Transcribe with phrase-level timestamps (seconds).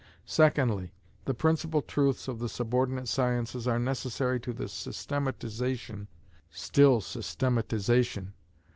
[0.25, 0.93] Secondly,
[1.25, 6.07] the principal truths of the subordinate sciences are necessary to the systematization
[6.49, 8.33] (still systematization!)